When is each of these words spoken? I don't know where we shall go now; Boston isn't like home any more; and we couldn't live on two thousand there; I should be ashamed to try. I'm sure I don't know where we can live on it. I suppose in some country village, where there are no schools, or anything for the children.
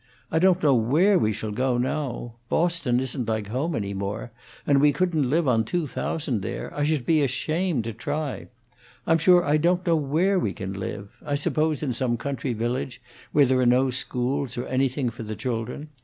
I 0.31 0.39
don't 0.39 0.63
know 0.63 0.73
where 0.73 1.19
we 1.19 1.31
shall 1.31 1.51
go 1.51 1.77
now; 1.77 2.33
Boston 2.49 2.99
isn't 2.99 3.27
like 3.27 3.49
home 3.49 3.75
any 3.75 3.93
more; 3.93 4.31
and 4.65 4.81
we 4.81 4.91
couldn't 4.91 5.29
live 5.29 5.47
on 5.47 5.63
two 5.63 5.85
thousand 5.85 6.41
there; 6.41 6.73
I 6.75 6.81
should 6.85 7.05
be 7.05 7.21
ashamed 7.21 7.83
to 7.83 7.93
try. 7.93 8.47
I'm 9.05 9.19
sure 9.19 9.43
I 9.43 9.57
don't 9.57 9.85
know 9.85 9.95
where 9.95 10.39
we 10.39 10.53
can 10.53 10.73
live 10.73 11.11
on 11.21 11.27
it. 11.27 11.31
I 11.33 11.35
suppose 11.35 11.83
in 11.83 11.93
some 11.93 12.17
country 12.17 12.53
village, 12.53 12.99
where 13.31 13.45
there 13.45 13.59
are 13.59 13.65
no 13.67 13.91
schools, 13.91 14.57
or 14.57 14.65
anything 14.65 15.11
for 15.11 15.21
the 15.21 15.35
children. 15.35 15.89